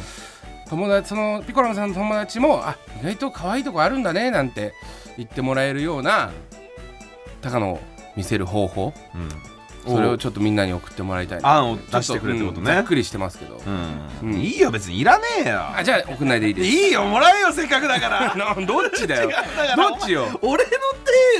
[0.69, 4.73] 友達そのピコラムさんの友達もあ意外と可愛いとこあるんだねなんて
[5.15, 6.31] 言ってもらえるような
[7.41, 7.79] 高野を
[8.15, 8.93] 見せる方法。
[9.15, 9.56] うん
[9.87, 11.49] それをちょっとみんなに送ってもらいたいな。
[11.49, 12.71] 案を出してくれってことね。
[12.71, 13.69] うんざっくりしてますけど、う
[14.25, 14.29] ん。
[14.31, 14.39] うん。
[14.39, 15.61] いいよ別にいらねえよ。
[15.77, 16.67] あじゃあ送んないでいいです。
[16.67, 18.35] いいよもらえよせっかくだから。
[18.37, 19.29] などっちだよ？
[19.75, 20.27] どっちよ？
[20.41, 20.69] 俺の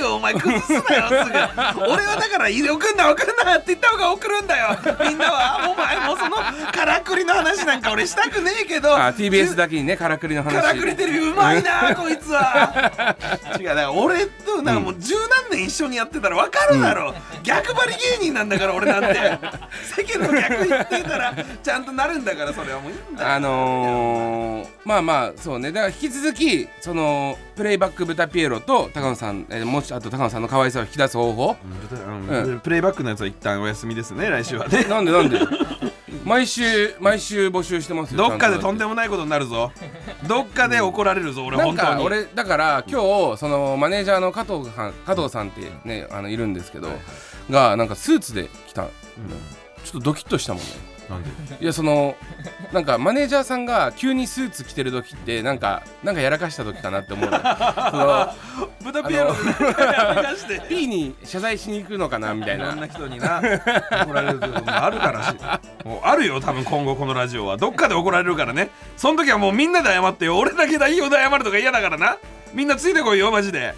[0.00, 1.84] よお前崩すなよすぐ。
[1.92, 4.76] 俺はだから送んな送んなって言った方が送るんだよ。
[5.06, 6.36] みんなはお前もうその
[6.72, 8.96] からくりの話なんか俺したくねえけど。
[8.96, 10.54] あ TBS だけにねからくりの話。
[10.54, 13.16] からくりテレビうまいなこいつは。
[13.58, 15.14] 違うだから俺となんかもう十
[15.50, 19.08] 何年一緒にやってたら分かるだろ、逆張り芸人なんだから俺なんて。
[19.96, 23.24] 世間の逆言ってたらちゃんとなるんだからそれはもういいんだ。
[23.24, 25.72] よあのー、まあまあそうね。
[25.72, 31.56] だから引き続きそのプレイバック豚ピエロと高野さん、えーもしあと高野さんの可愛さを引き出す方法。
[32.30, 32.60] うん。
[32.60, 34.84] プレイバックのやつは一旦お休みですね来週はね。
[34.88, 35.38] なんでなんで？
[36.24, 38.70] 毎週毎週募集してますよどっかでと。
[38.70, 39.72] んでもないことになるぞ。
[40.26, 41.88] どっかで怒られるぞ俺なん本当に。
[41.96, 46.88] か俺だから今日そのマネージャーの加藤さん加藤さんってねあのいるんですけど、
[47.50, 48.90] がなんかスーツで来た、ちょ
[49.88, 50.68] っとドキッとしたもんね。
[51.08, 51.30] なんで？
[51.60, 52.16] いやその
[52.70, 57.38] なんかマネージャーさんが急にスーツ着てる時ってなんかなんかやらかした時かなって思うの。
[57.40, 58.28] その
[58.84, 59.32] 豚ピエロ。
[59.32, 59.38] で
[60.22, 60.60] やして。
[60.68, 62.66] P に謝罪しに行くのかなみたいな。
[62.66, 63.40] いろんな人にな。
[64.02, 65.34] 怒られることもあるからし。
[65.86, 67.56] もうあるよ多分今後このラジオは。
[67.56, 68.68] どっかで怒られるからね。
[68.98, 70.36] その時はもうみんなで謝ってよ。
[70.36, 72.18] 俺だけ代表で謝るとか嫌だからな。
[72.52, 73.74] みんなついてこいよマジで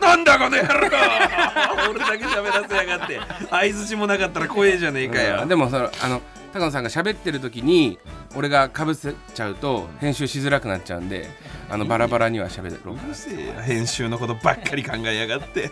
[0.00, 0.88] なんだこの野郎。
[1.90, 3.20] 俺だけ喋らせやがって。
[3.50, 5.42] 相づちもなかったら怖えじゃねえかよ。
[5.42, 5.48] うん。
[5.48, 7.98] でもそのあの高野さんが喋ってる時に
[8.34, 11.28] 俺がかぶせちゃうと編集しづらくなっちゃうんで
[11.68, 12.94] あのバラバラには喋ろう。
[12.94, 15.70] うるせえよ編集のことばっかり考えやがって。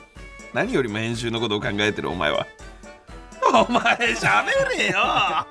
[0.52, 2.46] 何よりも編集のことを考えてるお前は。
[3.52, 3.82] お前
[4.14, 5.46] 喋れよ。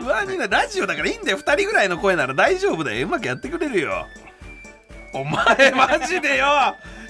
[0.00, 1.38] うわみんなラジオだからいいんだよ。
[1.38, 3.06] 2人ぐらいの声なら大丈夫だよ。
[3.06, 4.06] うまくやってくれるよ。
[5.12, 6.46] お前マジでよ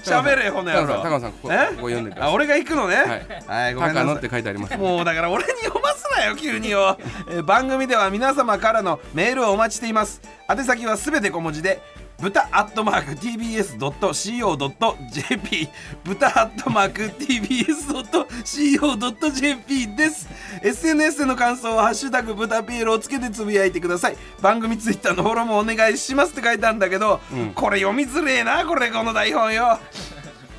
[0.03, 1.01] 喋れほの野郎。
[1.01, 2.29] 高野さんここ読んでください。
[2.29, 2.95] あ俺が行くのね？
[2.95, 3.65] はい。
[3.65, 4.05] はい、ごめんなさい。
[4.05, 6.97] 高野って書いてありますもうだから俺に読ますなよ急によ、
[7.29, 10.21] えー番組では皆様からのメールをお待ちしています。
[10.49, 11.81] 宛先はすべて小文字で
[12.21, 15.69] 豚アットマーク TBS.CO.JP
[16.03, 20.27] 豚アットマーク TBS.CO.JP です。
[20.61, 24.17] SNS での感想は「ハッシュタグ豚ピエロ」をつけてつぶやいてください。
[24.41, 27.53] 番組ツイッターのフォローもお願いしますって書いてあるんだけど、うん。
[27.53, 29.79] これ読みづれえなこれこの台本よ。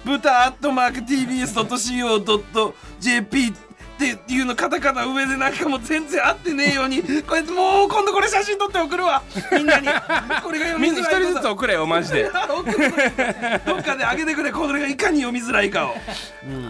[0.04, 3.69] 豚アットマーク TBS.CO.JP って
[4.06, 9.22] いうのカタカナ上でなんかもう全然合ってねえようにこうやってもう今度これ写真撮って送るわ。
[9.52, 9.86] みんなに。
[10.42, 12.24] これが読みみんな一づらい人ずつ送れよマジで。
[13.66, 15.96] どっかで上げてくれこれがいかに読みづらいかを。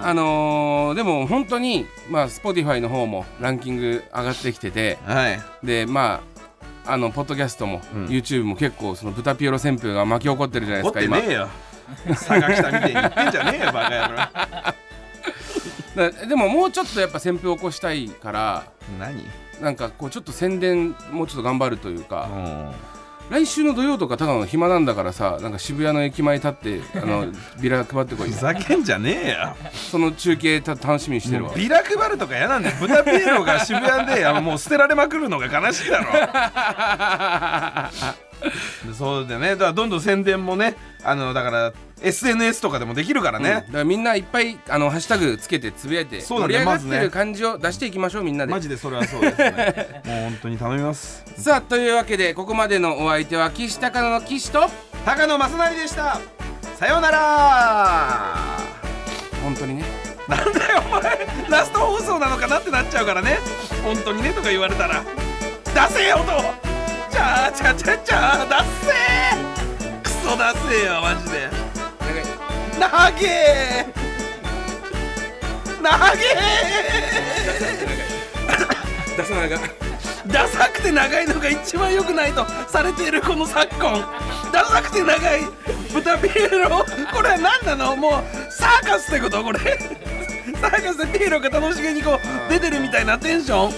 [0.02, 5.40] あのー、でも本当にまあ Spotify の方もランキング上がってきててはい。
[5.62, 6.20] でま
[6.86, 8.06] ああのポッドキャストも、うん。
[8.06, 11.16] YouTube も結構その豚ピエロ旋風が巻き起こってるじゃないですか今。
[11.18, 11.48] 持ってねえよ。
[12.08, 14.16] 佐賀来たみたいに言ってんじゃねえよバカ野郎。
[14.16, 14.74] だ
[15.94, 18.64] でももうちょっとやっぱ旋風を起こしたいから
[18.98, 19.24] 何？
[19.60, 22.70] なんかこうちょっと宣伝もうちょっと頑張るというか、うん。
[23.30, 27.28] 来週の土曜とかただの暇なんだからさなんか渋谷の駅前立ってあの
[27.62, 29.56] ビラ配ってこいふよざけんじゃねえよ。
[29.72, 31.52] その中継た楽しみにしてるわ。
[31.54, 36.06] ビラ配るとか嫌なんだよ豚ピエロが渋谷で あのもう捨てられまくるのが悲しいだろ。
[38.88, 39.50] でそうだよね。
[39.50, 43.44] だからどんどん宣伝もねあのだから SNS とかでもできるからうん。
[43.44, 46.54] だね、からみんないっぱいあのハッシュタグつけてつぶやいてそうだね。
[46.54, 48.52] 盛り上がってる感じを出していきましょうみんなで。
[48.52, 50.02] マジでそれはそうですね。
[50.06, 51.24] もう本当に頼みます。
[51.36, 54.70] さあというわけでここまでのお相手は岸高野の岸と
[55.04, 56.20] 高野正成でした。
[56.78, 58.58] さようなら。
[59.42, 59.84] 本当にね。
[60.28, 61.26] なんだよお前。
[61.48, 63.38] ラスト放送なのかなってなっちゃうからね。
[63.84, 65.02] 本当にねとか言われたら。
[65.88, 66.26] 出せよ音。
[67.10, 68.48] ちゃーちゃちゃちゃー。
[68.48, 68.54] 出
[68.86, 69.49] せク
[70.22, 70.44] ソ出
[70.76, 71.50] せよマジで。
[72.78, 73.26] 長い投げ
[75.76, 75.84] 投
[76.16, 76.20] げ
[79.16, 79.58] 出さないが
[80.26, 84.04] ダサくて長いのが一番良くないとされているこの昨今。
[84.52, 85.40] ダサくて長い
[85.92, 87.96] 豚ピエロこれは何なの？
[87.96, 88.12] もう
[88.52, 89.42] サーカスってこと？
[89.42, 89.58] これ。
[89.58, 93.72] サーカスでピエロが楽しげにこう出てるみたいなテンション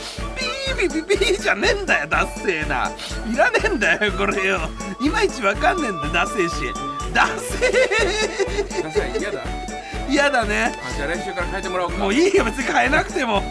[0.77, 2.91] ピーピーピーじゃねえんだよダッセーな。
[3.33, 4.61] いらねえんだよこれよ。
[5.01, 6.55] いまいちわかんねえんだよダッセーし。
[7.15, 9.43] ダッセダサい嫌だ。
[9.43, 10.79] ー嫌だね。
[10.85, 11.99] あじゃあ来週から変えてもらおうか。
[11.99, 13.43] もういいよ別に変えなくても。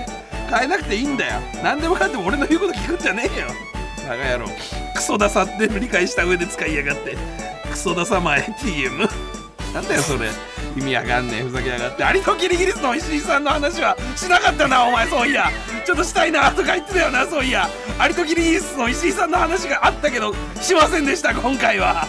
[0.50, 1.40] 変えなくていいんだよ。
[1.64, 3.48] 何でもかんでも俺の言うこと聞くんじゃねえよ。
[4.08, 4.48] バカ野郎。
[4.96, 7.18] クソダサって理解した上で使いやがって。
[7.72, 9.10] クソダサ前 TM
[9.74, 10.28] なんだよそれ
[10.76, 12.04] 意味わかんねえふざけやがって。
[12.04, 15.50] アリとキリギリスの石井さんの話はしなかったなお前そういや
[15.86, 17.68] ちょっとしたいなとか言ってたよなそういや
[18.00, 22.08] アリとキリギリスの石井さんの話があったけどしませんでした今回は。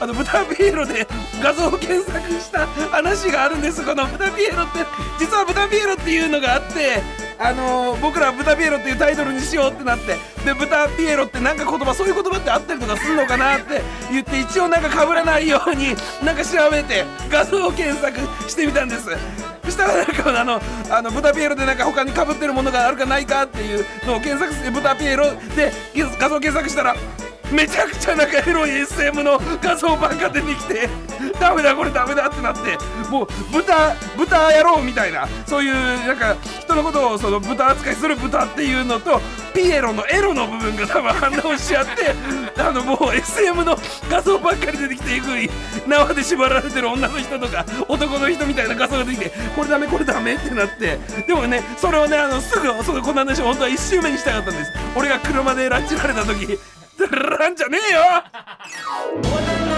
[0.00, 1.08] あの豚ピエロで
[1.42, 3.84] 画像を検索した話があるんです。
[3.84, 4.78] この豚ピエロって
[5.18, 7.02] 実は豚ピエロっていうのがあって
[7.40, 10.16] あのー僕ら豚ピエロっていうタイトルにしようってなって。
[10.44, 13.82] で豚ピエロってなんか言葉そういう言葉ってあったりとかするのかなって。
[14.10, 18.18] 言って一応なんか被らないようになんか調べて画像検索
[18.48, 19.08] してみたんです。
[19.64, 20.60] そしたらなんかあの
[20.90, 25.72] あの豚ピエロでなんか他に被ってるものがあるかないかっていうのを検索して豚ピエロで
[26.18, 26.96] 画像検索したら
[27.52, 30.88] めちゃくちゃなんかエロい SM の画像ばっか出てきて。
[31.40, 32.78] ダメだこれダメだってなって
[33.10, 35.74] もう豚豚野郎みたいなそういう
[36.06, 39.20] なんか人のことをその豚扱いする豚っていうのと
[39.54, 42.14] ピエロのエロの部分が多分反応しちゃって
[42.60, 43.78] あのもう SM の
[44.10, 45.50] 画像ばっかり出てきてえぐい
[45.86, 54.72] 縄で縛られてる女の人とか男の人みたいな画像が出てきてこれダメこれダメってなってでもねそれをねあのすぐそのこの話を本当は1周目にしたかったんです。
[54.94, 56.58] 俺が車で拉致られた時
[57.38, 59.77] なんじゃねえよ！